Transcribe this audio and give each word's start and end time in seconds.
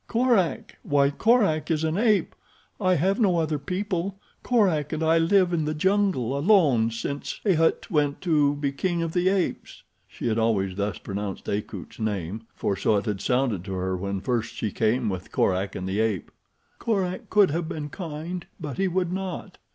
"Korak! 0.07 0.77
Why 0.81 1.11
Korak 1.11 1.69
is 1.69 1.83
an 1.83 1.95
ape. 1.95 2.33
I 2.79 2.95
have 2.95 3.19
no 3.19 3.37
other 3.37 3.59
people. 3.59 4.19
Korak 4.41 4.91
and 4.91 5.03
I 5.03 5.19
live 5.19 5.53
in 5.53 5.65
the 5.65 5.75
jungle 5.75 6.35
alone 6.35 6.89
since 6.89 7.39
A'ht 7.45 7.87
went 7.91 8.19
to 8.21 8.55
be 8.55 8.71
king 8.71 9.03
of 9.03 9.13
the 9.13 9.29
apes." 9.29 9.83
She 10.07 10.25
had 10.27 10.39
always 10.39 10.75
thus 10.75 10.97
pronounced 10.97 11.47
Akut's 11.49 11.99
name, 11.99 12.47
for 12.55 12.75
so 12.75 12.95
it 12.97 13.05
had 13.05 13.21
sounded 13.21 13.63
to 13.65 13.73
her 13.73 13.95
when 13.95 14.21
first 14.21 14.55
she 14.55 14.71
came 14.71 15.07
with 15.07 15.31
Korak 15.31 15.75
and 15.75 15.87
the 15.87 15.99
ape. 15.99 16.31
"Korak 16.79 17.29
could 17.29 17.51
have 17.51 17.69
been 17.69 17.89
kind, 17.89 18.47
but 18.59 18.79
he 18.79 18.87
would 18.87 19.13
not." 19.13 19.59